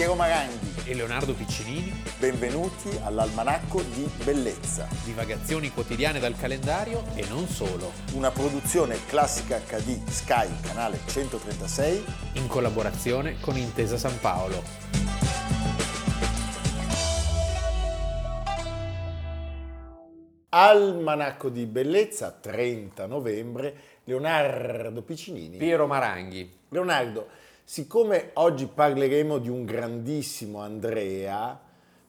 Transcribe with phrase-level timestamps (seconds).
[0.00, 1.92] Piero Maranghi e Leonardo Piccinini.
[2.18, 4.88] Benvenuti all'Almanacco di Bellezza.
[5.04, 7.92] Divagazioni quotidiane dal calendario e non solo.
[8.14, 12.02] Una produzione classica HD Sky, canale 136.
[12.36, 14.62] In collaborazione con Intesa San Paolo.
[20.48, 23.74] Almanacco di Bellezza, 30 novembre,
[24.04, 25.58] Leonardo Piccinini.
[25.58, 26.56] Piero Maranghi.
[26.70, 27.28] Leonardo,
[27.70, 31.56] siccome oggi parleremo di un grandissimo Andrea,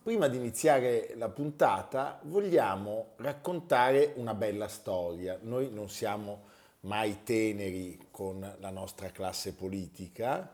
[0.02, 5.38] prima di iniziare la puntata vogliamo raccontare una bella storia.
[5.40, 6.46] Noi non siamo
[6.80, 10.50] mai teneri con la nostra classe politica.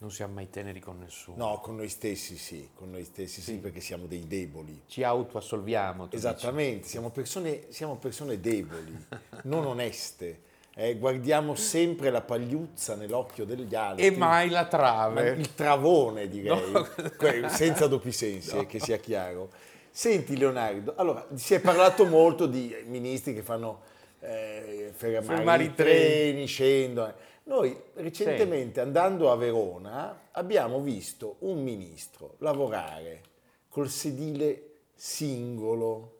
[0.00, 1.38] Non siamo mai teneri con nessuno.
[1.38, 4.82] No, con noi stessi sì, con noi stessi sì, sì perché siamo dei deboli.
[4.86, 6.08] Ci autoassolviamo.
[6.10, 9.06] Esattamente, siamo persone, siamo persone deboli,
[9.44, 14.06] non oneste eh, guardiamo sempre la pagliuzza nell'occhio degli altri.
[14.06, 15.30] E mai la trave.
[15.30, 17.48] il travone, direi, no.
[17.48, 18.66] senza doppi sensi, no.
[18.66, 19.50] che sia chiaro.
[19.90, 23.80] Senti Leonardo, allora si è parlato molto di ministri che fanno
[24.20, 27.14] eh, fermare, fermare i treni, treni scendono.
[27.44, 28.80] Noi recentemente sì.
[28.80, 33.22] andando a Verona abbiamo visto un ministro lavorare
[33.68, 36.19] col sedile singolo,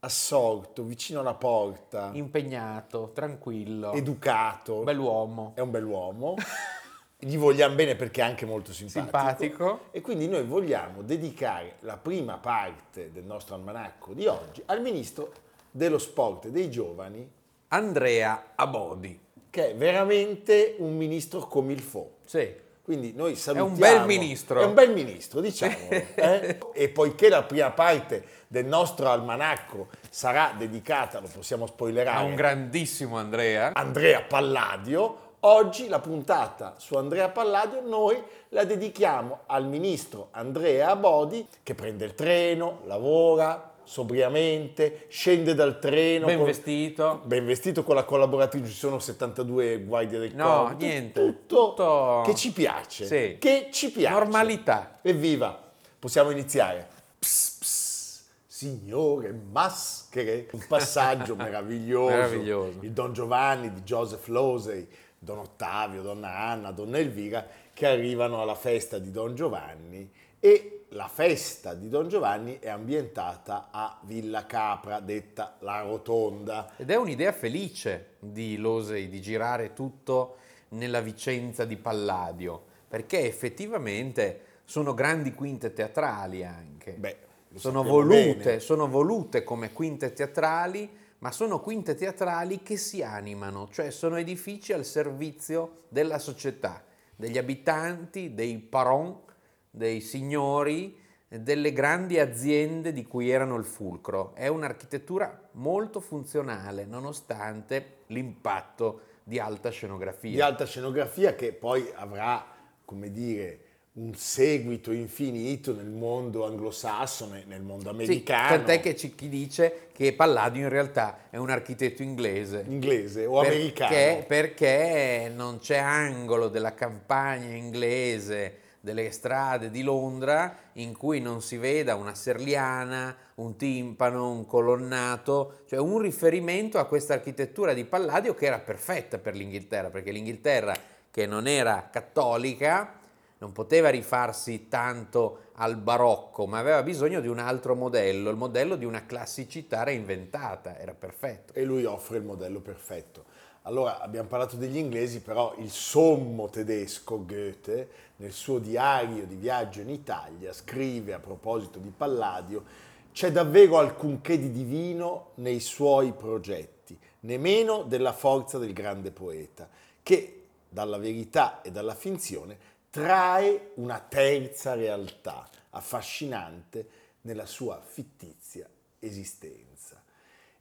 [0.00, 2.10] assorto, vicino alla porta.
[2.12, 3.92] Impegnato, tranquillo.
[3.92, 4.82] Educato.
[4.82, 5.52] Bell'uomo.
[5.54, 6.36] È un bell'uomo.
[7.20, 9.18] Gli vogliamo bene perché è anche molto simpatico.
[9.18, 9.80] Simpatico.
[9.90, 15.32] E quindi noi vogliamo dedicare la prima parte del nostro almanacco di oggi al ministro
[15.70, 17.28] dello sport e dei giovani.
[17.68, 19.18] Andrea Abodi.
[19.50, 22.18] Che è veramente un ministro come il fo.
[22.24, 22.66] Sì.
[22.88, 23.68] Quindi noi salutiamo.
[23.68, 24.60] È un bel ministro.
[24.62, 25.76] È un bel ministro, diciamo.
[25.92, 26.58] eh?
[26.72, 32.34] E poiché la prima parte del nostro almanacco sarà dedicata, lo possiamo spoilerare, a un
[32.34, 33.72] grandissimo Andrea.
[33.74, 41.46] Andrea Palladio, oggi la puntata su Andrea Palladio noi la dedichiamo al ministro Andrea Abodi
[41.62, 46.26] che prende il treno, lavora, sobriamente, scende dal treno.
[46.26, 47.22] Ben con, vestito.
[47.24, 50.84] Ben vestito con la collaboratrice, ci sono 72 guardie del no, corpo.
[50.84, 51.24] niente.
[51.24, 53.06] Tutto, tutto, che ci piace.
[53.06, 53.36] Sì.
[53.38, 54.14] Che ci piace.
[54.14, 54.98] Normalità.
[55.00, 55.58] Evviva,
[55.98, 56.86] possiamo iniziare.
[57.18, 62.14] Pss, pss, signore maschere, un passaggio meraviglioso.
[62.14, 62.78] meraviglioso.
[62.82, 64.86] Il Don Giovanni di Joseph Losey,
[65.18, 71.08] Don Ottavio, Donna Anna, Donna Elvira, che arrivano alla festa di Don Giovanni e la
[71.08, 76.72] festa di Don Giovanni è ambientata a Villa Capra, detta La Rotonda.
[76.76, 80.36] Ed è un'idea felice di Losei di girare tutto
[80.70, 86.92] nella Vicenza di Palladio, perché effettivamente sono grandi quinte teatrali anche.
[86.92, 87.16] Beh,
[87.54, 93.90] sono volute, sono volute come quinte teatrali, ma sono quinte teatrali che si animano, cioè
[93.90, 96.82] sono edifici al servizio della società,
[97.14, 99.26] degli abitanti, dei paron
[99.70, 100.96] dei signori,
[101.28, 104.34] delle grandi aziende di cui erano il fulcro.
[104.34, 110.30] È un'architettura molto funzionale nonostante l'impatto di alta scenografia.
[110.30, 112.46] Di alta scenografia che poi avrà,
[112.84, 113.60] come dire,
[113.98, 118.48] un seguito infinito nel mondo anglosassone, nel mondo americano.
[118.48, 122.64] Sì, tant'è che c'è chi dice che Palladio in realtà è un architetto inglese.
[122.68, 124.24] Inglese o perché, americano.
[124.26, 131.56] Perché non c'è angolo della campagna inglese delle strade di Londra in cui non si
[131.56, 138.34] veda una serliana, un timpano, un colonnato, cioè un riferimento a questa architettura di Palladio
[138.34, 140.74] che era perfetta per l'Inghilterra, perché l'Inghilterra
[141.10, 142.98] che non era cattolica
[143.38, 148.76] non poteva rifarsi tanto al barocco, ma aveva bisogno di un altro modello, il modello
[148.76, 151.52] di una classicità reinventata, era perfetto.
[151.54, 153.27] E lui offre il modello perfetto.
[153.68, 159.82] Allora, abbiamo parlato degli inglesi, però il sommo tedesco Goethe, nel suo diario di viaggio
[159.82, 162.64] in Italia, scrive a proposito di Palladio,
[163.12, 169.68] c'è davvero alcunché di divino nei suoi progetti, nemmeno della forza del grande poeta,
[170.02, 172.56] che dalla verità e dalla finzione
[172.88, 176.88] trae una terza realtà affascinante
[177.20, 178.66] nella sua fittizia
[178.98, 180.02] esistenza.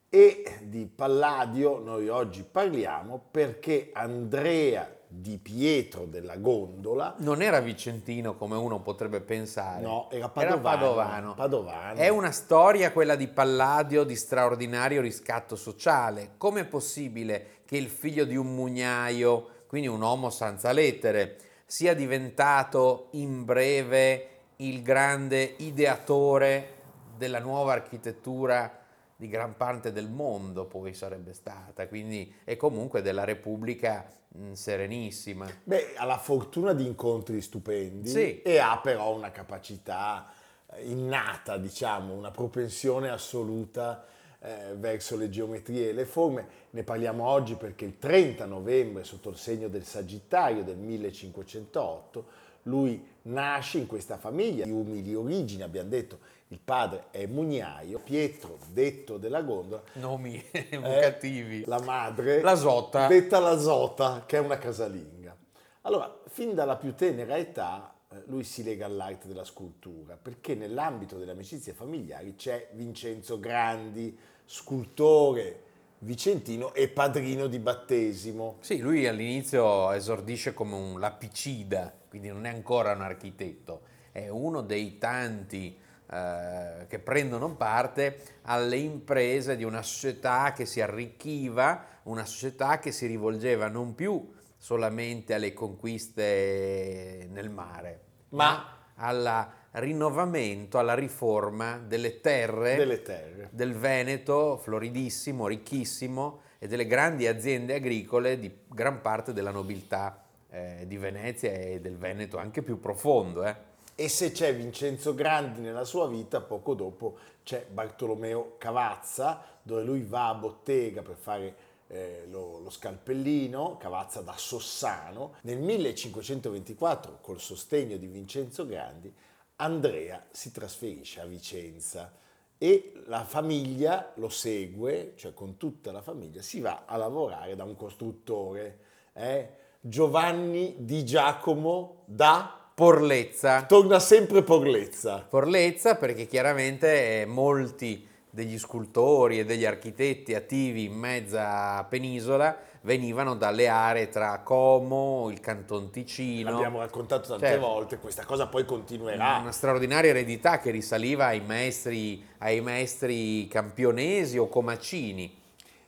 [0.10, 8.36] E di Palladio noi oggi parliamo perché Andrea di Pietro della Gondola non era vicentino
[8.36, 9.82] come uno potrebbe pensare.
[9.82, 10.54] No, era padovano.
[10.54, 11.34] Era padovano.
[11.34, 12.00] padovano.
[12.00, 16.36] È una storia quella di Palladio di straordinario riscatto sociale.
[16.38, 23.08] Com'è possibile che il figlio di un mugnaio, quindi un uomo senza lettere, sia diventato
[23.12, 26.76] in breve il grande ideatore
[27.18, 28.86] della nuova architettura
[29.18, 35.48] di gran parte del mondo poi sarebbe stata, quindi è comunque della Repubblica mh, serenissima.
[35.64, 38.42] Beh, ha la fortuna di incontri stupendi Sì.
[38.44, 40.32] e ha però una capacità
[40.72, 44.06] eh, innata, diciamo, una propensione assoluta
[44.40, 46.48] eh, verso le geometrie e le forme.
[46.70, 52.26] Ne parliamo oggi perché il 30 novembre, sotto il segno del Sagittario del 1508,
[52.64, 56.20] lui nasce in questa famiglia di umili origini, abbiamo detto,
[56.50, 61.64] il padre è mugnaio, Pietro, detto della gondola, Nomi è evocativi.
[61.66, 63.08] la madre, La Zota.
[63.08, 65.36] detta la Zota, che è una casalinga.
[65.82, 71.18] Allora, fin dalla più tenera età, eh, lui si lega all'arte della scultura, perché nell'ambito
[71.18, 75.64] delle amicizie familiari c'è Vincenzo Grandi, scultore
[76.00, 78.58] vicentino e padrino di battesimo.
[78.60, 84.62] Sì, lui all'inizio esordisce come un lapicida, quindi non è ancora un architetto, è uno
[84.62, 85.78] dei tanti
[86.10, 92.92] eh, che prendono parte alle imprese di una società che si arricchiva, una società che
[92.92, 102.20] si rivolgeva non più solamente alle conquiste nel mare, Ma- al rinnovamento, alla riforma delle
[102.22, 103.50] terre delle terre.
[103.52, 110.86] del Veneto, floridissimo, ricchissimo, e delle grandi aziende agricole di gran parte della nobiltà eh,
[110.88, 113.44] di Venezia e del Veneto, anche più profondo.
[113.44, 113.67] eh.
[114.00, 120.04] E se c'è Vincenzo Grandi nella sua vita, poco dopo c'è Bartolomeo Cavazza, dove lui
[120.04, 121.56] va a bottega per fare
[121.88, 125.38] eh, lo, lo scalpellino, Cavazza da Sossano.
[125.42, 129.12] Nel 1524, col sostegno di Vincenzo Grandi,
[129.56, 132.14] Andrea si trasferisce a Vicenza
[132.60, 137.64] e la famiglia lo segue, cioè con tutta la famiglia, si va a lavorare da
[137.64, 138.80] un costruttore,
[139.14, 143.64] eh, Giovanni Di Giacomo da Porlezza.
[143.64, 145.26] Torna sempre Porlezza.
[145.28, 153.68] Porlezza perché chiaramente molti degli scultori e degli architetti attivi in mezza penisola venivano dalle
[153.68, 156.52] aree tra Como, il Canton Ticino.
[156.52, 157.66] L'abbiamo raccontato tante Certo.
[157.66, 159.38] volte, questa cosa poi continuerà.
[159.42, 165.36] Una straordinaria eredità che risaliva ai maestri, ai maestri campionesi o comacini.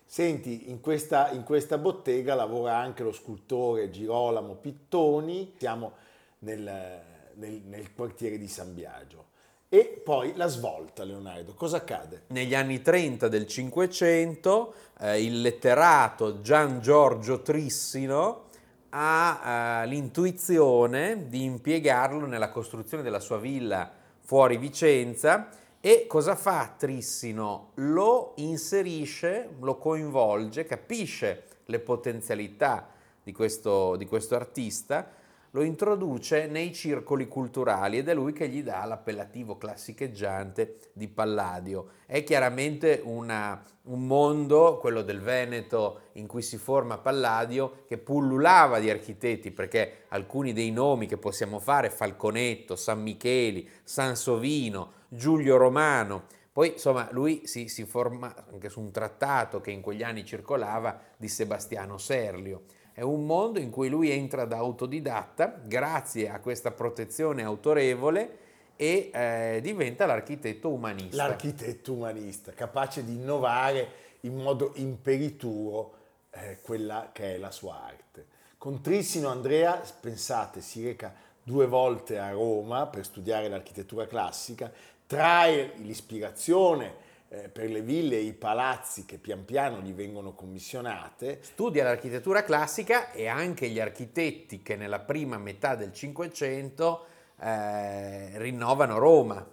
[0.04, 5.92] Senti, in questa, in questa bottega lavora anche lo scultore Girolamo Pittoni, siamo
[6.40, 7.02] nel,
[7.36, 9.28] nel- nel quartiere di San Biagio.
[9.72, 12.24] E poi la svolta, Leonardo, cosa accade?
[12.30, 18.48] Negli anni 30 del Cinquecento eh, il letterato Gian Giorgio Trissino
[18.90, 23.92] ha eh, l'intuizione di impiegarlo nella costruzione della sua villa
[24.22, 25.50] fuori Vicenza
[25.82, 27.72] e cosa fa Trissino?
[27.76, 32.90] Lo inserisce, lo coinvolge, capisce le potenzialità
[33.24, 35.08] di questo, di questo artista,
[35.51, 41.90] lo introduce nei circoli culturali ed è lui che gli dà l'appellativo classicheggiante di Palladio.
[42.06, 48.80] È chiaramente una- un mondo, quello del Veneto, in cui si forma Palladio, che pullulava
[48.80, 56.25] di architetti, perché alcuni dei nomi che possiamo fare, Falconetto, San Micheli, Sansovino, Giulio Romano,
[56.52, 61.00] poi insomma lui si, si forma anche su un trattato che in quegli anni circolava
[61.16, 62.63] di Sebastiano Serlio.
[63.00, 68.38] È un mondo in cui lui entra da autodidatta grazie a questa protezione autorevole
[68.75, 71.16] e eh, diventa l'architetto umanista.
[71.16, 73.88] L'architetto umanista, capace di innovare
[74.22, 75.94] in modo imperituro
[76.31, 78.25] eh, quella che è la sua arte.
[78.57, 84.69] Con Trissino Andrea, pensate, si reca due volte a Roma per studiare l'architettura classica,
[85.07, 91.83] trae l'ispirazione per le ville e i palazzi che pian piano gli vengono commissionate, Studia
[91.83, 97.06] l'architettura classica e anche gli architetti che nella prima metà del Cinquecento
[97.40, 99.48] eh, rinnovano Roma,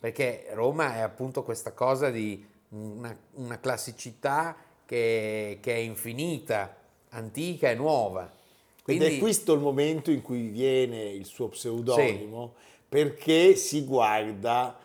[0.00, 6.76] perché Roma è appunto questa cosa di una, una classicità che, che è infinita,
[7.10, 8.32] antica e nuova.
[8.84, 12.54] Ed è questo il momento in cui viene il suo pseudonimo,
[12.88, 14.78] perché si guarda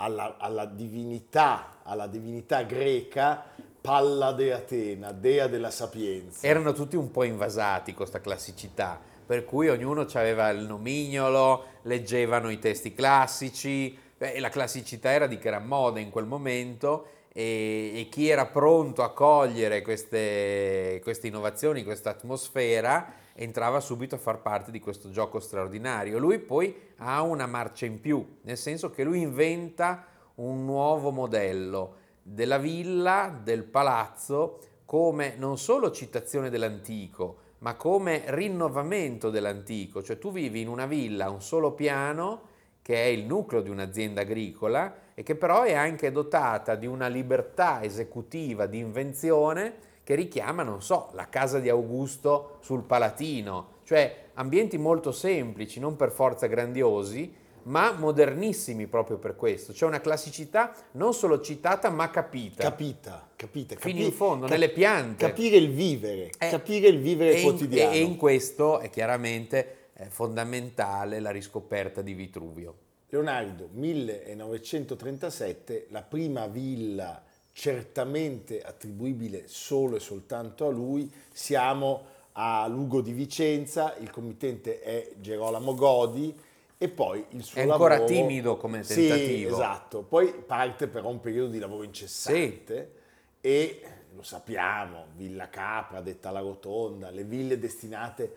[0.00, 3.44] alla, alla divinità, alla divinità greca
[3.80, 6.46] Palla de Atena, dea della sapienza.
[6.46, 12.50] erano tutti un po' invasati con questa classicità, per cui ognuno aveva il nomignolo, leggevano
[12.50, 18.08] i testi classici, e la classicità era di gran moda in quel momento e, e
[18.10, 24.72] chi era pronto a cogliere queste, queste innovazioni, questa atmosfera, entrava subito a far parte
[24.72, 26.18] di questo gioco straordinario.
[26.18, 31.94] Lui poi ha una marcia in più, nel senso che lui inventa un nuovo modello
[32.20, 40.02] della villa, del palazzo, come non solo citazione dell'antico, ma come rinnovamento dell'antico.
[40.02, 43.70] Cioè tu vivi in una villa a un solo piano che è il nucleo di
[43.70, 50.14] un'azienda agricola e che però è anche dotata di una libertà esecutiva di invenzione che
[50.14, 56.12] richiama, non so, la casa di Augusto sul Palatino, cioè ambienti molto semplici, non per
[56.12, 57.30] forza grandiosi,
[57.64, 59.74] ma modernissimi proprio per questo.
[59.74, 62.62] C'è una classicità non solo citata ma capita.
[62.62, 63.74] Capita, capita.
[63.76, 65.26] Fino capi- in fondo, cap- nelle piante.
[65.26, 67.92] Capire il vivere, Eh, capire il vivere e in- quotidiano.
[67.92, 72.74] e in questo è chiaramente eh, fondamentale la riscoperta di Vitruvio.
[73.10, 77.22] Leonardo, 1937, la prima villa
[77.58, 85.10] certamente attribuibile solo e soltanto a lui, siamo a Lugo di Vicenza, il committente è
[85.16, 86.32] Gerolamo Godi
[86.78, 88.14] e poi il suo È ancora lavoro...
[88.14, 89.56] timido come Sì, tentativo.
[89.56, 92.92] esatto, poi parte però un periodo di lavoro incessante
[93.40, 93.82] e
[94.14, 98.32] lo sappiamo, Villa Capra, detta la Rotonda, le ville destinate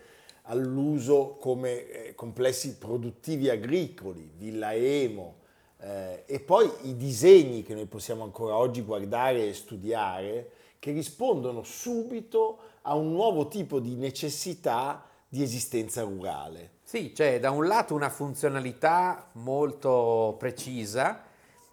[0.45, 5.40] all'uso come eh, complessi produttivi agricoli, Villa Emo,
[5.81, 11.63] eh, e poi i disegni che noi possiamo ancora oggi guardare e studiare, che rispondono
[11.63, 16.79] subito a un nuovo tipo di necessità di esistenza rurale.
[16.83, 21.23] Sì, c'è da un lato una funzionalità molto precisa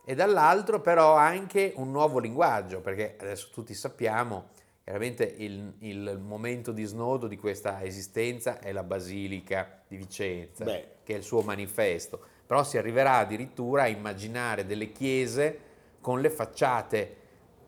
[0.04, 4.50] e dall'altro però anche un nuovo linguaggio, perché adesso tutti sappiamo,
[4.84, 10.88] chiaramente il, il momento di snodo di questa esistenza è la Basilica di Vicenza, Beh.
[11.02, 15.58] che è il suo manifesto, però si arriverà addirittura a immaginare delle chiese
[16.00, 17.16] con le facciate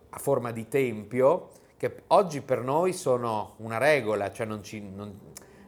[0.08, 5.18] a forma di tempio, che oggi per noi sono una regola, cioè non ci, non-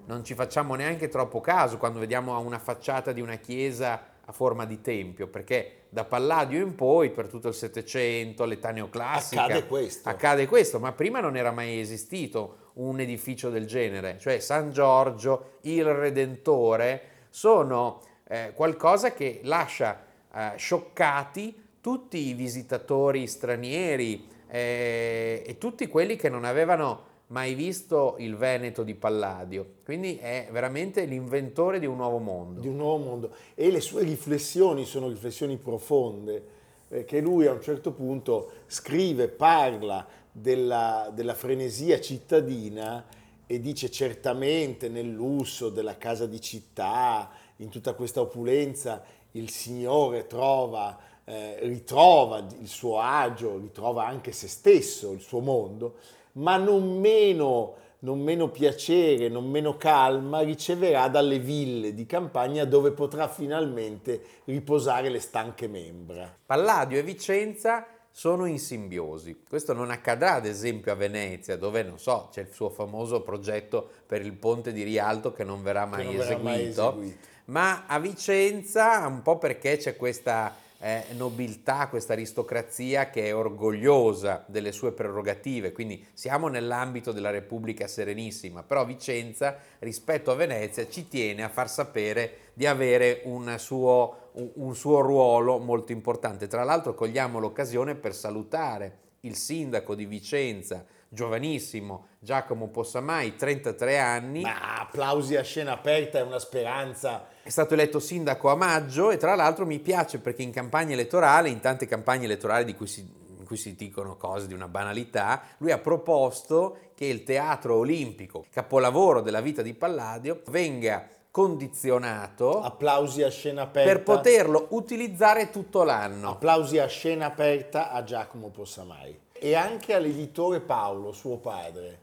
[0.06, 4.64] non ci facciamo neanche troppo caso quando vediamo una facciata di una chiesa a forma
[4.64, 10.08] di tempio, perché da Palladio in poi, per tutto il Settecento, l'età neoclassica, Accade questo.
[10.08, 15.58] accade questo, ma prima non era mai esistito un edificio del genere, cioè San Giorgio,
[15.62, 25.58] il Redentore, sono eh, qualcosa che lascia eh, scioccati tutti i visitatori stranieri eh, e
[25.58, 29.66] tutti quelli che non avevano mai visto il Veneto di Palladio.
[29.84, 32.60] Quindi è veramente l'inventore di un nuovo mondo.
[32.60, 36.60] di un nuovo mondo e le sue riflessioni sono riflessioni profonde
[36.92, 43.06] perché lui a un certo punto scrive, parla della, della frenesia cittadina
[43.46, 47.30] e dice certamente nel lusso della casa di città,
[47.62, 49.02] in tutta questa opulenza,
[49.32, 55.94] il Signore trova, eh, ritrova il suo agio, ritrova anche se stesso, il suo mondo,
[56.32, 62.90] ma non meno, non meno piacere, non meno calma riceverà dalle ville di campagna dove
[62.90, 66.34] potrà finalmente riposare le stanche membra.
[66.44, 69.42] Palladio e Vicenza sono in simbiosi.
[69.48, 73.88] Questo non accadrà ad esempio a Venezia, dove non so, c'è il suo famoso progetto
[74.06, 77.30] per il ponte di Rialto che non verrà mai, non verrà eseguito, mai eseguito.
[77.46, 84.44] Ma a Vicenza un po' perché c'è questa eh, nobiltà, questa aristocrazia che è orgogliosa
[84.46, 91.06] delle sue prerogative, quindi siamo nell'ambito della Repubblica Serenissima, però Vicenza rispetto a Venezia ci
[91.06, 96.48] tiene a far sapere di avere un suo, un- suo ruolo molto importante.
[96.48, 104.40] Tra l'altro cogliamo l'occasione per salutare il sindaco di Vicenza, giovanissimo, Giacomo Possamai, 33 anni,
[104.40, 107.26] Ma applausi a scena aperta è una speranza.
[107.42, 111.48] È stato eletto sindaco a maggio e tra l'altro mi piace perché in campagna elettorale,
[111.48, 115.42] in tante campagne elettorali di cui si, in cui si dicono cose di una banalità,
[115.58, 123.22] lui ha proposto che il teatro olimpico, capolavoro della vita di Palladio, venga condizionato Applausi
[123.22, 123.90] a scena aperta.
[123.90, 126.30] per poterlo utilizzare tutto l'anno.
[126.30, 132.00] Applausi a scena aperta a Giacomo Possamai e anche all'editore Paolo, suo padre.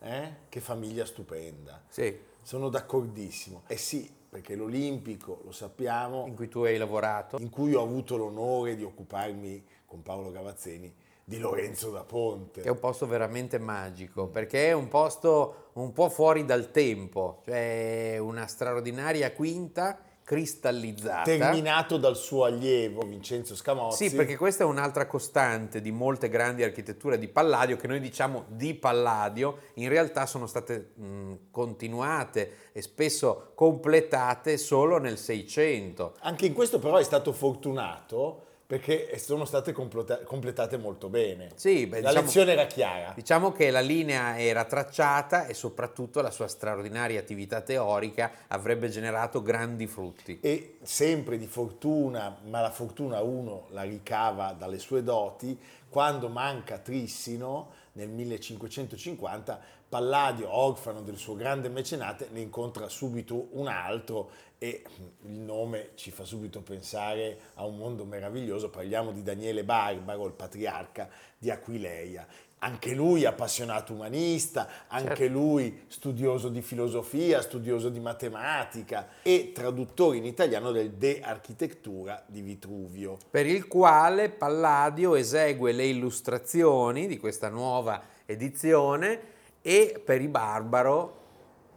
[0.00, 0.32] Eh?
[0.50, 1.80] Che famiglia stupenda.
[1.88, 3.62] Sì, Sono d'accordissimo.
[3.66, 7.36] Eh sì, perché l'Olimpico, lo sappiamo, in cui tu hai lavorato.
[7.38, 12.62] in cui ho avuto l'onore di occuparmi con Paolo Gavazzeni di Lorenzo da Ponte.
[12.62, 18.18] È un posto veramente magico perché è un posto un po' fuori dal tempo, cioè
[18.18, 21.22] una straordinaria quinta cristallizzata.
[21.22, 24.08] Terminato dal suo allievo Vincenzo Scamozzi.
[24.08, 28.46] Sì, perché questa è un'altra costante di molte grandi architetture di Palladio, che noi diciamo
[28.48, 36.16] di Palladio, in realtà sono state mh, continuate e spesso completate solo nel 600.
[36.20, 41.50] Anche in questo però è stato fortunato perché sono state completa- completate molto bene.
[41.54, 43.12] Sì, beh, La diciamo- lezione era chiara.
[43.14, 49.42] Diciamo che la linea era tracciata e soprattutto la sua straordinaria attività teorica avrebbe generato
[49.42, 50.38] grandi frutti.
[50.40, 56.78] E sempre di fortuna, ma la fortuna uno la ricava dalle sue doti, quando manca
[56.78, 64.82] Trissino nel 1550, Palladio, orfano del suo grande mecenate, ne incontra subito un altro e
[65.22, 68.70] il nome ci fa subito pensare a un mondo meraviglioso.
[68.70, 71.08] Parliamo di Daniele Barbaro, il patriarca
[71.38, 72.26] di Aquileia
[72.64, 75.32] anche lui appassionato umanista, anche certo.
[75.32, 82.40] lui studioso di filosofia, studioso di matematica e traduttore in italiano del De Architettura di
[82.40, 83.18] Vitruvio.
[83.30, 91.20] Per il quale Palladio esegue le illustrazioni di questa nuova edizione e per i Barbaro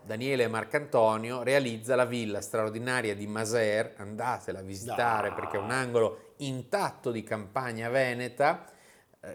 [0.05, 5.35] Daniele e Marcantonio realizza la villa straordinaria di Maser, andatela a visitare no.
[5.35, 8.71] perché è un angolo intatto di campagna veneta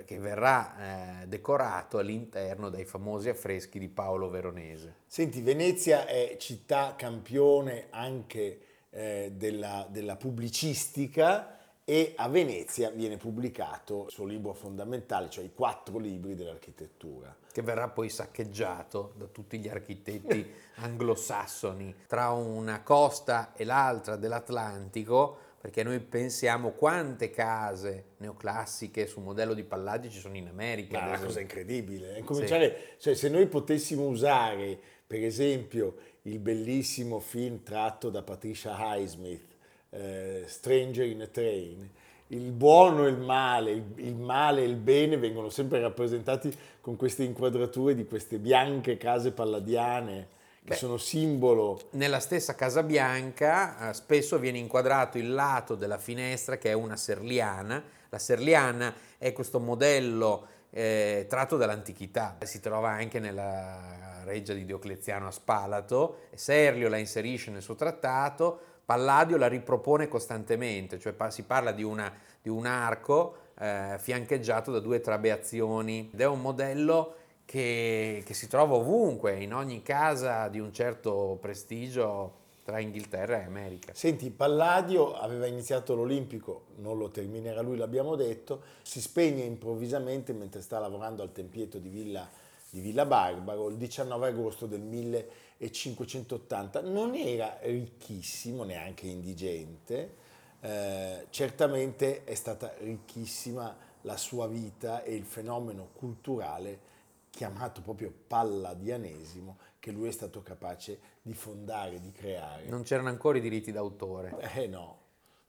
[0.05, 4.97] che verrà eh, decorato all'interno dai famosi affreschi di Paolo Veronese.
[5.07, 8.61] Senti, Venezia è città campione anche
[8.91, 15.53] eh, della, della pubblicistica e a Venezia viene pubblicato il suo libro fondamentale, cioè i
[15.53, 17.35] quattro libri dell'architettura.
[17.51, 21.95] Che verrà poi saccheggiato da tutti gli architetti anglosassoni.
[22.07, 29.63] Tra una costa e l'altra dell'Atlantico perché noi pensiamo quante case neoclassiche su modello di
[29.63, 30.99] Palladio ci sono in America.
[30.99, 32.19] Ma è una cosa incredibile.
[32.19, 33.03] Incominciare, sì.
[33.03, 34.77] cioè, se noi potessimo usare,
[35.07, 39.55] per esempio, il bellissimo film tratto da Patricia Highsmith,
[39.91, 41.91] eh, Stranger in a Train,
[42.27, 46.97] il buono e il male, il, il, male e il bene vengono sempre rappresentati con
[46.97, 51.89] queste inquadrature di queste bianche case palladiane che Beh, sono simbolo.
[51.93, 56.97] Nella stessa Casa Bianca eh, spesso viene inquadrato il lato della finestra che è una
[56.97, 57.83] serliana.
[58.09, 65.27] La serliana è questo modello eh, tratto dall'antichità, si trova anche nella reggia di Diocleziano
[65.27, 71.73] a Spalato, Serlio la inserisce nel suo trattato, Palladio la ripropone costantemente, cioè si parla
[71.73, 78.23] di, una, di un arco eh, fiancheggiato da due trabeazioni ed è un modello che,
[78.25, 83.93] che si trova ovunque, in ogni casa di un certo prestigio tra Inghilterra e America.
[83.95, 90.61] Senti, Palladio aveva iniziato l'Olimpico, non lo terminerà lui, l'abbiamo detto, si spegne improvvisamente mentre
[90.61, 92.29] sta lavorando al tempietto di Villa,
[92.71, 96.83] di Villa Barbaro il 19 agosto del 1580.
[96.83, 100.15] Non era ricchissimo, neanche indigente,
[100.61, 106.91] eh, certamente è stata ricchissima la sua vita e il fenomeno culturale
[107.33, 112.67] chiamato proprio palladianesimo che lui è stato capace di fondare, di creare.
[112.67, 114.37] Non c'erano ancora i diritti d'autore.
[114.55, 114.99] Eh no,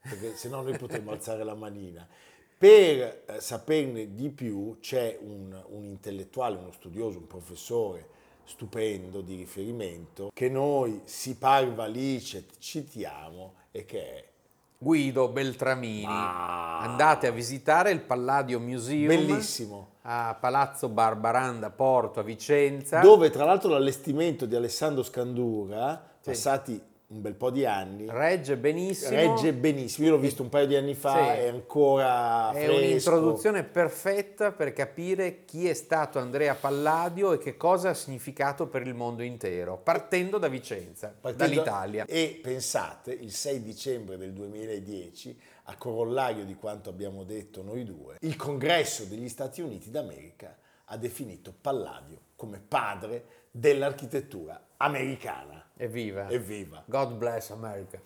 [0.00, 2.08] perché se no noi potremmo alzare la manina.
[2.56, 8.08] Per eh, saperne di più c'è un, un intellettuale, uno studioso, un professore
[8.44, 14.32] stupendo di riferimento che noi si parva licet citiamo e che è
[14.78, 16.04] Guido Beltramini.
[16.06, 16.80] Ah.
[16.80, 19.08] Andate a visitare il Palladio Museum.
[19.08, 19.88] Bellissimo.
[20.02, 23.00] A Palazzo Barbaranda Porto a Vicenza.
[23.00, 26.30] Dove tra l'altro l'allestimento di Alessandro Scandura, sì.
[26.30, 26.82] passati
[27.14, 28.06] un bel po' di anni.
[28.08, 29.10] Regge benissimo.
[29.10, 31.40] Regge benissimo, io l'ho visto un paio di anni fa, sì.
[31.40, 37.90] è ancora È un'introduzione perfetta per capire chi è stato Andrea Palladio e che cosa
[37.90, 42.04] ha significato per il mondo intero, partendo da Vicenza, partendo, dall'Italia.
[42.06, 48.16] E pensate, il 6 dicembre del 2010, a corollario di quanto abbiamo detto noi due,
[48.20, 55.64] il congresso degli Stati Uniti d'America ha definito Palladio come padre dell'architettura americana.
[55.76, 56.28] Evviva.
[56.28, 56.82] Evviva.
[56.86, 58.00] God bless America.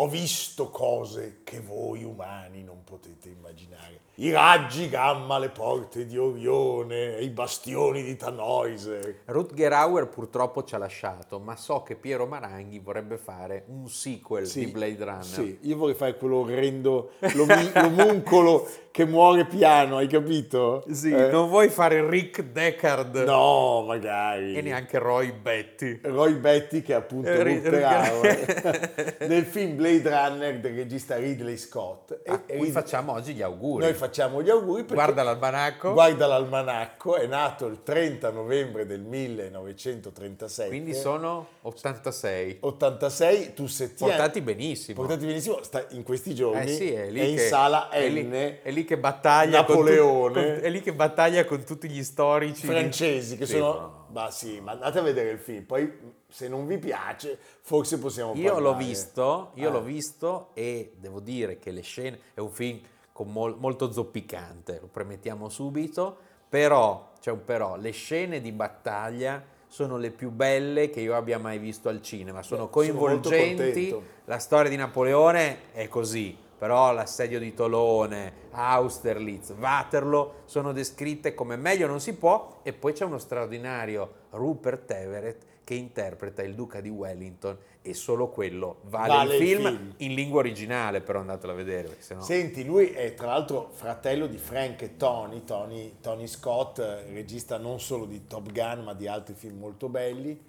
[0.00, 4.02] Ho visto cose che voi umani non potete immaginare.
[4.20, 9.22] I raggi gamma alle porte di Orione i bastioni di Tannhäuser.
[9.24, 14.46] Rutger Hauer purtroppo ci ha lasciato, ma so che Piero Maranghi vorrebbe fare un sequel
[14.46, 15.24] sì, di Blade Runner.
[15.24, 20.82] Sì, io vorrei fare quello orrendo, l'omuncolo che muore piano, hai capito?
[20.90, 21.30] Sì, eh?
[21.30, 23.14] non vuoi fare Rick Deckard?
[23.18, 24.56] No, magari.
[24.56, 26.00] E neanche Roy Betty.
[26.02, 29.16] Roy Betty che appunto eh, Hauer.
[29.28, 32.22] Nel film Blade Runner del regista Ridley Scott.
[32.24, 33.84] E, cui facciamo oggi gli auguri.
[33.84, 35.92] Noi facciamo gli auguri guarda l'almanacco.
[35.92, 40.66] Guarda l'almanacco, è nato il 30 novembre del 1936.
[40.66, 42.56] Quindi sono 86.
[42.62, 45.02] 86, tu se ti Portati benissimo.
[45.02, 47.94] Portati benissimo, sta in questi giorni eh sì, è, lì è che, in sala N.
[47.94, 50.32] È lì, è lì che battaglia Napoleone.
[50.32, 53.64] Con tu, con, è lì che battaglia con tutti gli storici francesi che sì, sono
[53.64, 54.06] no.
[54.12, 55.92] Ma sì, ma andate a vedere il film, poi
[56.26, 58.62] se non vi piace forse possiamo io parlare.
[58.62, 59.72] L'ho visto, io eh.
[59.72, 62.80] l'ho visto e devo dire che le scene, è un film
[63.24, 66.16] mol, molto zoppicante, lo premettiamo subito,
[66.48, 71.38] però, c'è un però, le scene di battaglia sono le più belle che io abbia
[71.38, 74.02] mai visto al cinema, sono sono coinvolgenti, contento.
[74.24, 81.56] la storia di Napoleone è così, però l'assedio di Tolone, Austerlitz, Waterloo sono descritte come
[81.56, 86.80] meglio non si può e poi c'è uno straordinario Rupert Everett che interpreta il duca
[86.80, 89.94] di Wellington e solo quello vale, Vale il, il film, film.
[89.98, 92.22] in lingua originale però andatelo a vedere sennò...
[92.22, 96.78] Senti, lui è tra l'altro fratello di Frank e Tony, Tony, Tony Scott,
[97.12, 100.40] regista non solo di Top Gun ma di altri film molto belli.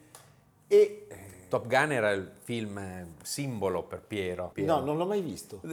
[0.67, 4.51] E eh, Top Gun era il film eh, simbolo per Piero.
[4.53, 4.75] Piero.
[4.77, 5.59] no, non l'ho mai visto.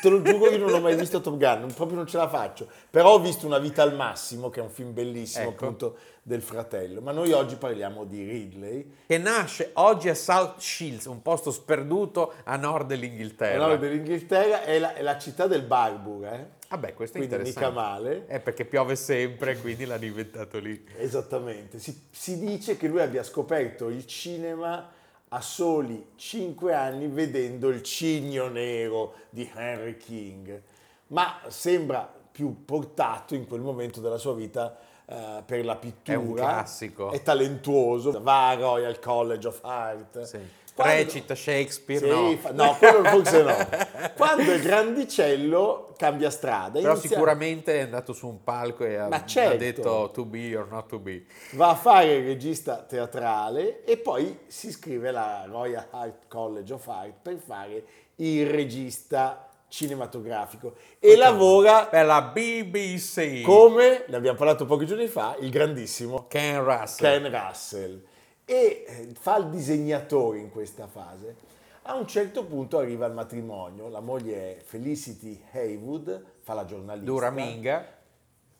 [0.00, 2.68] Te lo giuro che non l'ho mai visto Top Gun, proprio non ce la faccio.
[2.88, 5.64] Però ho visto Una vita al massimo, che è un film bellissimo Ecco.
[5.64, 7.00] appunto del fratello.
[7.00, 12.32] Ma noi oggi parliamo di Ridley, Che nasce oggi a South Shields, un posto sperduto
[12.44, 13.58] a nord dell'Inghilterra.
[13.58, 16.54] nome dell'Inghilterra, è la, è la città del Barbour, eh?
[16.68, 17.68] Vabbè, questo è quindi interessante.
[17.70, 18.26] mica male.
[18.26, 20.84] È perché piove sempre, quindi l'hanno inventato lì.
[20.98, 24.90] Esattamente, si, si dice che lui abbia scoperto il cinema
[25.30, 30.62] a soli 5 anni vedendo il cigno nero di Henry King,
[31.08, 36.16] ma sembra più portato in quel momento della sua vita eh, per la pittura.
[36.16, 37.10] È un classico.
[37.10, 40.22] È talentuoso, va al Royal College of Art.
[40.22, 40.38] Sì.
[40.76, 42.36] Quando- Recita Shakespeare, Sì, no.
[42.36, 43.56] fa- no, quello forse no.
[44.14, 46.78] Quando è grandicello cambia strada.
[46.78, 49.56] Però inizia- sicuramente è andato su un palco e ha, Ma ha certo.
[49.56, 51.24] detto to be or not to be.
[51.52, 56.86] va a fare il regista teatrale e poi si iscrive alla Royal Art College of
[56.88, 57.84] Art per fare
[58.16, 63.40] il regista cinematografico e lavora Per la BBC.
[63.42, 67.22] come, ne abbiamo parlato pochi giorni fa, il grandissimo Ken Russell.
[67.22, 68.02] Ken Russell
[68.48, 71.34] e eh, fa il disegnatore in questa fase.
[71.82, 77.10] A un certo punto arriva il matrimonio, la moglie è Felicity Haywood, fa la giornalista.
[77.10, 77.94] Dura minga.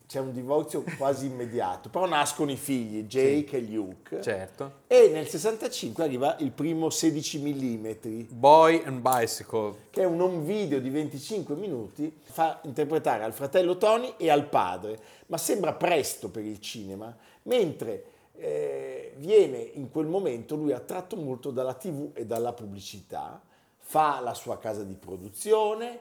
[0.06, 4.22] C'è un divorzio quasi immediato, però nascono i figli, Jake e Luke.
[4.22, 4.82] Certo.
[4.86, 7.90] E nel 65 arriva il primo 16 mm,
[8.28, 9.74] Boy and Bicycle.
[9.90, 14.48] che è un home video di 25 minuti, fa interpretare al fratello Tony e al
[14.48, 21.16] padre, ma sembra presto per il cinema, mentre eh, viene in quel momento lui attratto
[21.16, 23.40] molto dalla tv e dalla pubblicità,
[23.78, 26.00] fa la sua casa di produzione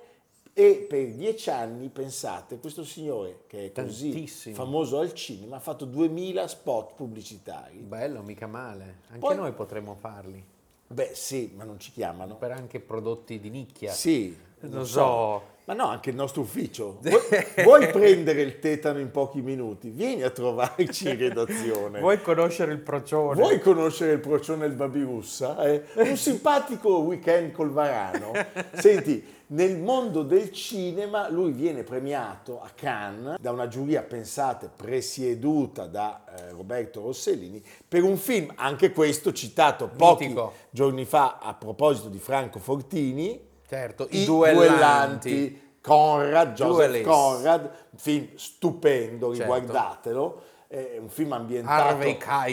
[0.57, 4.55] e per dieci anni, pensate, questo signore che è così Tantissimo.
[4.55, 7.77] famoso al cinema ha fatto 2000 spot pubblicitari.
[7.79, 8.99] Bello, mica male.
[9.07, 10.43] Anche Poi- noi potremmo farli.
[10.87, 12.37] Beh sì, ma non ci chiamano.
[12.37, 13.91] Per anche prodotti di nicchia.
[13.91, 14.37] Sì,
[14.69, 15.53] Non so.
[15.65, 16.99] Ma no, anche il nostro ufficio.
[17.01, 17.19] Vuoi,
[17.63, 19.89] vuoi prendere il tetano in pochi minuti?
[19.89, 21.99] Vieni a trovarci in redazione.
[21.99, 23.41] Vuoi conoscere il procione?
[23.41, 25.63] Vuoi conoscere il procione del Babirussa?
[25.65, 25.83] Eh?
[25.95, 28.31] Un simpatico weekend col Varano.
[28.73, 35.87] Senti, nel mondo del cinema lui viene premiato a Cannes da una giuria, pensate, presieduta
[35.87, 40.53] da eh, Roberto Rossellini per un film, anche questo citato pochi Mitico.
[40.69, 45.29] giorni fa a proposito di Franco Fortini, Certo, i i duellanti.
[45.29, 45.63] duellanti.
[45.81, 47.03] Conrad, Joseph Duelist.
[47.05, 49.53] Conrad, film stupendo, Certo.
[49.53, 51.95] riguardatelo, è un film ambientato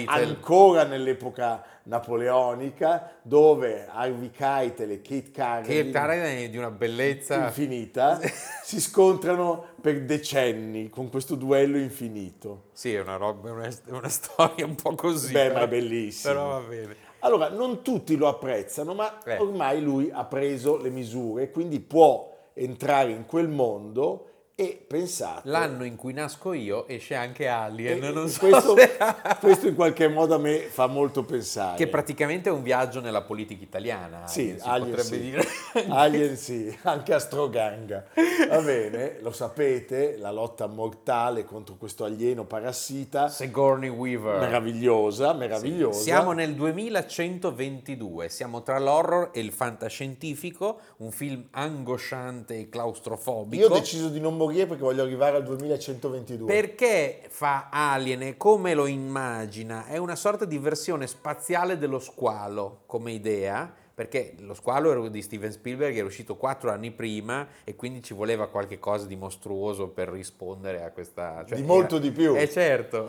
[0.07, 7.37] ancora nell'epoca napoleonica, dove Harvey Keitel e Kate Carradine, Karen è di una bellezza.
[7.47, 8.21] infinita,
[8.63, 12.65] si scontrano per decenni con questo duello infinito.
[12.73, 15.33] Sì, è una roba, è una, una storia un po' così.
[15.33, 16.33] Beh, ma è bellissimo.
[16.35, 16.97] Però va bene.
[17.25, 19.39] Allora, non tutti lo apprezzano, ma Eh.
[19.39, 24.27] ormai lui ha preso le misure, quindi può entrare in quel mondo
[24.63, 25.49] e pensate...
[25.49, 28.97] L'anno in cui nasco io esce anche Alien, so questo, se-
[29.41, 31.77] questo in qualche modo a me fa molto pensare.
[31.77, 34.29] Che praticamente è un viaggio nella politica italiana.
[34.29, 35.21] Sì, Alien, si Alien potrebbe sì.
[35.21, 35.47] dire.
[35.89, 38.05] Alien sì, anche Astroganga.
[38.49, 44.39] Va bene, lo sapete, la lotta mortale contro questo alieno parassita, Sigourney Weaver.
[44.39, 46.01] meravigliosa, meravigliosa.
[46.01, 53.61] Siamo nel 2122, siamo tra l'horror e il fantascientifico, un film angosciante e claustrofobico.
[53.61, 56.47] Io ho deciso di non morire perché voglio arrivare al 2122.
[56.53, 59.87] Perché fa Alien e come lo immagina?
[59.87, 65.23] È una sorta di versione spaziale dello squalo come idea, perché lo squalo era di
[65.23, 69.89] Steven Spielberg, era uscito quattro anni prima e quindi ci voleva qualche cosa di mostruoso
[69.89, 71.45] per rispondere a questa...
[71.47, 72.37] cioè Di molto era- di più.
[72.37, 73.07] Eh certo.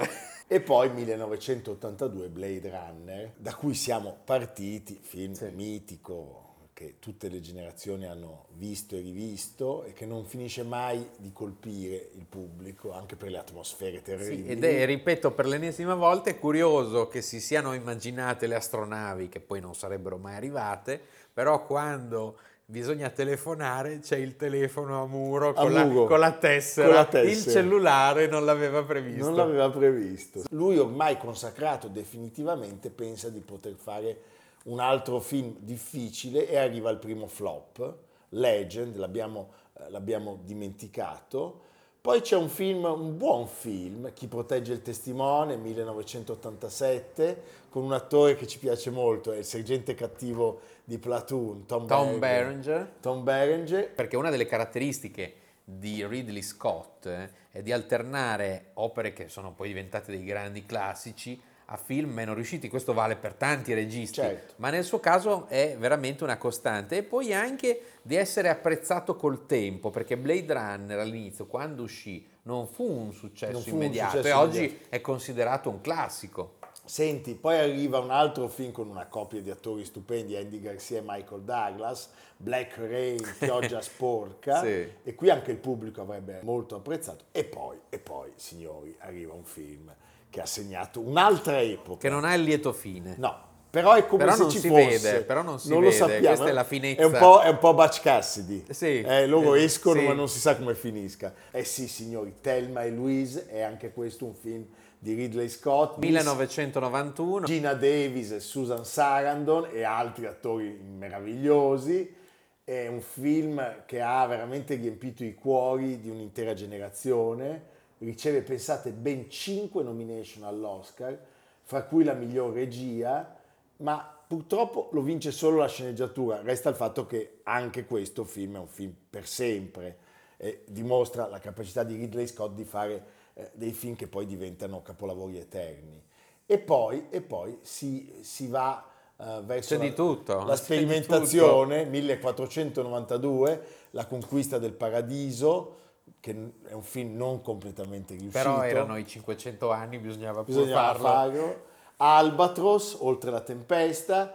[0.48, 5.50] E poi 1982 Blade Runner, da cui siamo partiti, film Sì.
[5.54, 6.43] mitico
[6.84, 12.10] che tutte le generazioni hanno visto e rivisto e che non finisce mai di colpire
[12.16, 14.48] il pubblico, anche per le atmosfere Sì, terribili.
[14.50, 19.40] ed è, ripeto per l'ennesima volta, è curioso che si siano immaginate le astronavi che
[19.40, 21.00] poi non sarebbero mai arrivate,
[21.34, 26.32] però quando bisogna telefonare, c'è il telefono a muro A con, la, muro, con la
[26.34, 26.88] tessera.
[26.88, 27.62] con la il tessera.
[27.62, 29.24] cellulare non l'aveva previsto.
[29.26, 30.44] Non l'aveva previsto.
[30.50, 34.18] Lui ormai consacrato definitivamente pensa di poter fare
[34.64, 37.98] un altro film difficile e arriva al primo flop,
[38.30, 41.72] Legend, l'abbiamo, eh, l'abbiamo dimenticato.
[42.00, 48.36] Poi c'è un film, un buon film, Chi protegge il testimone, 1987, con un attore
[48.36, 52.20] che ci piace molto, è il sergente cattivo di Platoon, Tom, Tom Berenger.
[52.20, 52.94] Berenger.
[53.00, 53.92] Tom Berenger.
[53.94, 59.70] Perché una delle caratteristiche di Ridley Scott eh, è di alternare opere che sono poi
[59.70, 64.54] diventate dei grandi classici a film meno riusciti, questo vale per tanti registi, Certo.
[64.58, 69.46] ma nel suo caso è veramente una costante e poi anche di essere apprezzato col
[69.46, 74.28] tempo, perché Blade Runner all'inizio, quando uscì, non fu un successo fu un immediato successo
[74.28, 74.86] e oggi immediato.
[74.90, 76.56] è considerato un classico.
[76.86, 81.02] Senti, poi arriva un altro film con una coppia di attori stupendi, Andy Garcia e
[81.06, 84.86] Michael Douglas, Black Rain, Pioggia sporca, Sì.
[85.02, 87.24] e qui anche il pubblico avrebbe molto apprezzato.
[87.32, 89.94] E poi, e poi, signori, arriva un film
[90.34, 92.00] che ha segnato un'altra epoca.
[92.00, 93.14] Che non ha il lieto fine.
[93.20, 93.38] No,
[93.70, 94.84] però è come Però se non ci si fosse.
[94.98, 96.26] vede, però non si lo vede, sappiamo.
[96.26, 97.02] questa è la finezza.
[97.04, 98.66] È un po', è un po' Butch Cassidy.
[98.72, 99.02] Sì.
[99.02, 100.08] Eh, loro Eh, escono sì.
[100.08, 101.36] ma non si sa come finisca.
[101.52, 104.66] Eh sì, signori, Thelma e Louise è anche questo un film
[104.98, 106.00] di Ridley Scott.
[106.00, 107.46] 1991.
[107.46, 112.16] Gina Davis e Susan Sarandon e altri attori meravigliosi.
[112.64, 117.72] È un film che ha veramente riempito i cuori di un'intera generazione.
[118.04, 121.18] Riceve, pensate, ben 5 nomination all'Oscar,
[121.62, 123.36] fra cui la miglior regia,
[123.78, 126.42] ma purtroppo lo vince solo la sceneggiatura.
[126.42, 129.98] Resta il fatto che anche questo film è un film per sempre
[130.38, 134.82] e dimostra la capacità di Ridley Scott di fare eh, dei film che poi diventano
[134.82, 136.02] capolavori eterni.
[136.46, 138.86] E poi, e poi si, si va
[139.18, 145.78] eh, verso la- tutto, la di sperimentazione, 1492, La conquista del paradiso,
[146.24, 146.32] che
[146.70, 148.42] è un film non completamente riuscito.
[148.42, 151.66] Però erano i 500 anni, bisognava Bisognava farlo.
[151.98, 154.34] Albatros, Oltre la tempesta,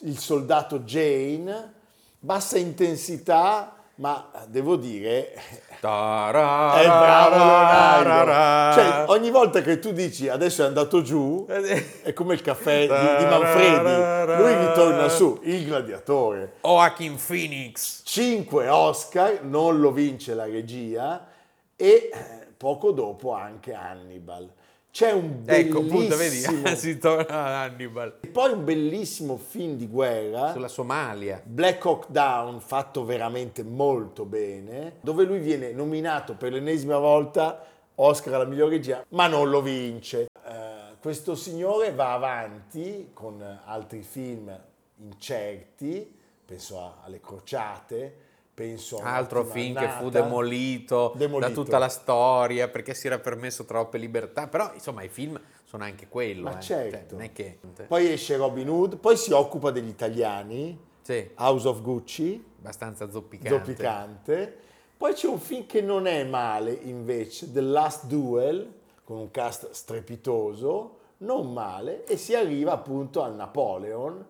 [0.00, 1.72] Il soldato Jane,
[2.18, 5.32] bassa intensità, ma devo dire
[5.78, 8.80] Tarara, è bravo Leonardo.
[8.80, 13.24] Cioè, ogni volta che tu dici adesso è andato giù, è come il caffè di,
[13.24, 14.42] di Manfredi.
[14.42, 16.54] Lui ritorna su, il gladiatore.
[16.62, 18.02] Joaquin Phoenix.
[18.04, 21.28] 5 Oscar, non lo vince la regia
[21.76, 24.50] e eh, poco dopo anche Hannibal.
[24.92, 28.18] C'è un Ecco, appunto, vedi, bellissimo, si torna a Hannibal.
[28.20, 31.40] e poi un bellissimo film di guerra, Sulla Somalia.
[31.42, 38.34] Black Hawk Down, fatto veramente molto bene, dove lui viene nominato per l'ennesima volta Oscar
[38.34, 40.26] alla miglior regia, ma non lo vince.
[40.46, 44.54] Eh, questo signore va avanti con altri film
[44.98, 48.16] incerti, penso a- alle crociate,
[48.62, 51.48] penso Altro film che fu demolito, Demolito.
[51.48, 54.46] da tutta la storia perché si era permesso troppe libertà.
[54.46, 56.44] Però, insomma, i film sono anche quello.
[56.44, 56.62] Ma eh.
[56.62, 57.14] Cioè, certo.
[57.16, 57.58] non è che...
[57.86, 63.58] Poi esce Robin Hood, poi si occupa degli italiani, Sì, House of Gucci, abbastanza zoppicante.
[63.58, 64.56] zoppicante.
[64.96, 68.72] Poi c'è un film che non è male invece, The Last Duel,
[69.02, 74.24] con un cast strepitoso, non male, e si arriva appunto al Napoleon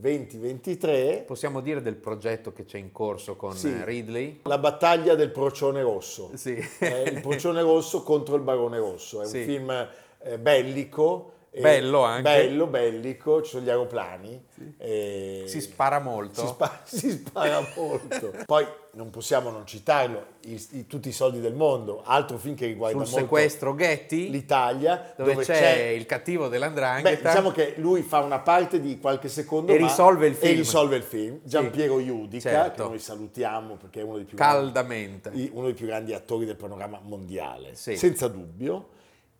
[0.00, 3.68] 2023, Possiamo dire del progetto che c'è in corso con Sì.
[3.68, 4.40] eh, Ridley?
[4.44, 6.30] La battaglia del procione rosso.
[6.34, 6.54] Sì.
[6.78, 9.38] È il procione rosso contro il barone rosso, è Sì.
[9.38, 9.88] un film
[10.22, 11.32] eh, bellico.
[11.52, 12.22] E- Bello anche.
[12.22, 14.44] Bello, bellico, ci sono gli aeroplani.
[14.78, 16.40] e- Si spara molto.
[16.42, 18.32] Si, spa- si spara molto.
[18.46, 22.66] Poi non possiamo non citarlo, i- i- tutti i soldi del mondo, altro film che
[22.66, 27.28] riguarda Sul molto sequestro Getty, l'Italia, dove, dove, c'è, il cattivo Beh, dell'andrangheta.
[27.30, 30.56] diciamo che lui fa una parte di qualche secondo E ma- risolve il E film.
[30.58, 31.40] risolve il film.
[31.42, 32.82] Giampiero Iudica, certo.
[32.84, 36.56] che noi salutiamo perché è uno dei più grandi uno dei più grandi attori del
[36.56, 37.96] panorama mondiale, Sì.
[37.96, 38.88] senza dubbio.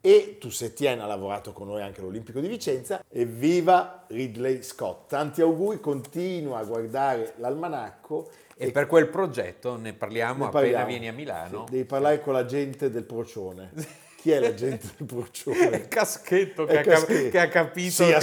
[0.02, 3.04] E tu Setien ha lavorato con noi anche all'Olimpico di Vicenza.
[3.10, 5.08] Evviva Ridley Scott!
[5.10, 10.86] Tanti auguri, continua a guardare l'almanacco E per quel progetto ne parliamo ne appena parliamo.
[10.86, 11.64] vieni a Milano.
[11.66, 13.72] Sì, devi parlare con la gente del procione.
[14.16, 15.76] Chi è la gente del procione?
[15.76, 17.28] Il caschetto che, È ha, Caschetto.
[17.30, 18.14] che ha capito, Sì, che,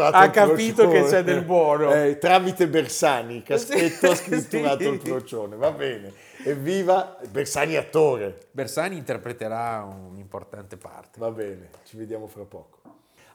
[0.00, 1.92] ha ha capito che c'è del buono.
[1.94, 4.24] Eh, tramite Bersani, Caschetto ha Sì.
[4.24, 6.12] scritturato il procione, va bene.
[6.50, 8.38] Evviva Bersani attore.
[8.52, 11.18] Bersani interpreterà un'importante parte.
[11.18, 12.78] Va bene, ci vediamo fra poco.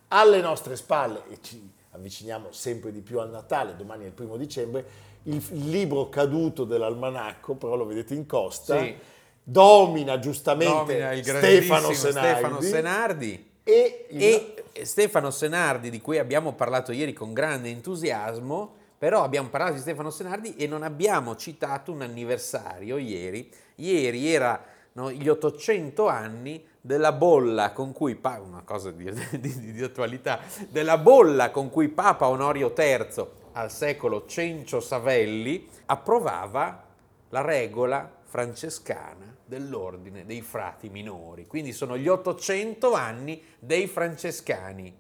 [0.10, 4.38] Alle nostre spalle, e ci avviciniamo sempre di più al Natale, domani è il primo
[4.38, 4.86] dicembre,
[5.24, 8.95] il, libro caduto dell'almanacco, però lo vedete in costa, Sì.
[9.43, 13.52] domina giustamente Nomina il Stefano Senardi, Stefano Senardi.
[13.63, 14.24] e, il-
[14.74, 19.80] E Stefano Senardi, di cui abbiamo parlato ieri con grande entusiasmo, Però abbiamo parlato di
[19.80, 23.50] Stefano Senardi e non abbiamo citato un anniversario ieri.
[23.78, 30.42] Ieri erano gli 800 anni della bolla con cui, una cosa di, di, di attualità,
[30.70, 36.84] della bolla con cui Papa Onorio III al secolo Cencio Savelli approvava
[37.30, 41.48] la regola francescana dell'ordine dei frati minori.
[41.48, 44.96] Quindi sono gli 800 anni dei francescani.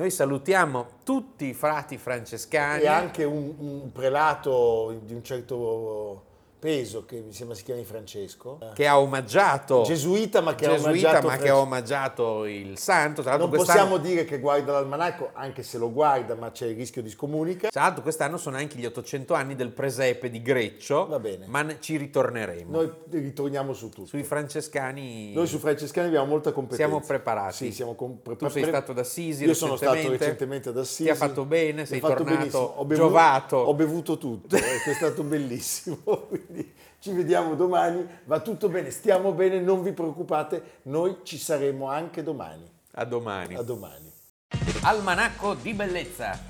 [0.00, 2.84] Noi salutiamo tutti i frati francescani.
[2.84, 6.24] E anche un, un prelato di un certo
[6.60, 8.58] peso, che mi sembra si chiami Francesco.
[8.74, 9.82] Che ha omaggiato.
[9.82, 11.26] Gesuita, ma che Gesuita, ha omaggiato.
[11.26, 13.22] ma che ha omaggiato il santo.
[13.22, 13.78] Tra non quest'anno...
[13.78, 17.70] possiamo dire che guarda l'almanacco, anche se lo guarda, ma c'è il rischio di scomunica.
[17.70, 21.06] Tra l'altro, quest'anno sono anche gli 800 anni del presepe di Greccio.
[21.06, 21.46] Va bene.
[21.48, 22.70] Ma ci ritorneremo.
[22.70, 24.06] Noi ritorniamo su tutto.
[24.06, 25.32] Sui francescani.
[25.32, 26.84] Noi sui francescani abbiamo molta competenza.
[26.84, 27.54] Siamo preparati.
[27.54, 29.44] Sì, siamo com- tu sei stato ad Assisi.
[29.44, 31.04] Io sono stato recentemente ad Assisi.
[31.04, 33.56] Ti ha fatto bene, sei fatto tornato ho bevuto, giovato.
[33.56, 35.98] Ho bevuto tutto, è stato bellissimo.
[37.00, 42.22] Ci vediamo domani, va tutto bene, stiamo bene, non vi preoccupate, noi ci saremo anche
[42.22, 42.70] domani.
[42.92, 43.54] A domani.
[43.54, 44.12] A domani.
[44.82, 46.49] Almanacco di bellezza